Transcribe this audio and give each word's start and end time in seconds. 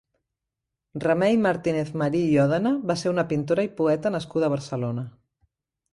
Remei 1.03 1.35
Martínez-Marí 1.47 2.23
i 2.29 2.33
Òdena 2.45 2.73
va 2.93 2.97
ser 3.03 3.15
una 3.15 3.29
pintora 3.35 3.69
i 3.69 3.73
poeta 3.83 4.17
nascuda 4.19 4.49
a 4.49 4.55
Barcelona. 4.55 5.05